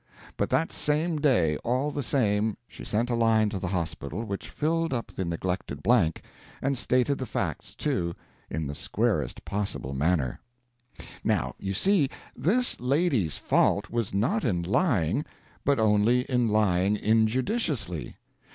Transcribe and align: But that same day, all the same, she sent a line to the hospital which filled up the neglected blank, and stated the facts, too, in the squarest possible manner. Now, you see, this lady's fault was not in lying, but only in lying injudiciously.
But 0.35 0.49
that 0.49 0.71
same 0.71 1.21
day, 1.21 1.57
all 1.57 1.91
the 1.91 2.01
same, 2.01 2.57
she 2.67 2.83
sent 2.83 3.11
a 3.11 3.15
line 3.15 3.49
to 3.49 3.59
the 3.59 3.67
hospital 3.67 4.23
which 4.23 4.49
filled 4.49 4.91
up 4.93 5.11
the 5.11 5.23
neglected 5.23 5.83
blank, 5.83 6.23
and 6.59 6.75
stated 6.75 7.19
the 7.19 7.27
facts, 7.27 7.75
too, 7.75 8.15
in 8.49 8.65
the 8.65 8.73
squarest 8.73 9.45
possible 9.45 9.93
manner. 9.93 10.39
Now, 11.23 11.53
you 11.59 11.75
see, 11.75 12.09
this 12.35 12.79
lady's 12.79 13.37
fault 13.37 13.91
was 13.91 14.11
not 14.11 14.43
in 14.43 14.63
lying, 14.63 15.23
but 15.63 15.79
only 15.79 16.21
in 16.21 16.47
lying 16.47 16.97
injudiciously. 16.97 18.15